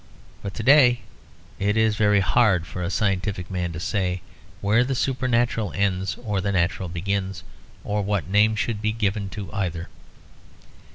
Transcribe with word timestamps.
But 0.41 0.55
to 0.55 0.63
day 0.63 1.01
it 1.59 1.77
is 1.77 1.95
very 1.95 2.21
hard 2.21 2.65
for 2.65 2.81
a 2.81 2.89
scientific 2.89 3.51
man 3.51 3.71
to 3.73 3.79
say 3.79 4.23
where 4.59 4.83
the 4.83 4.95
supernatural 4.95 5.71
ends 5.75 6.17
or 6.25 6.41
the 6.41 6.51
natural 6.51 6.89
begins, 6.89 7.43
or 7.83 8.01
what 8.01 8.27
name 8.27 8.55
should 8.55 8.81
be 8.81 8.93
given 8.93 9.29
to 9.29 9.53
either. 9.53 9.89